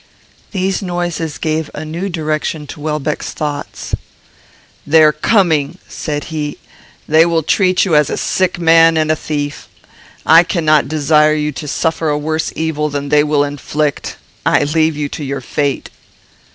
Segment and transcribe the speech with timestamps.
[0.49, 3.93] These noises gave a new direction to Welbeck's thoughts.
[4.87, 6.57] "They are coming," said he.
[7.07, 9.67] "They will treat you as a sick man and a thief.
[10.25, 14.15] I cannot desire you to suffer a worse evil than they will inflict.
[14.43, 15.91] I leave you to your fate."